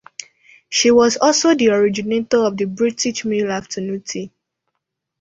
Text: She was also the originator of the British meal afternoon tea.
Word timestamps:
She 0.67 0.89
was 0.89 1.17
also 1.17 1.53
the 1.53 1.69
originator 1.69 2.39
of 2.39 2.57
the 2.57 2.65
British 2.65 3.23
meal 3.23 3.51
afternoon 3.51 4.01
tea. 4.01 4.31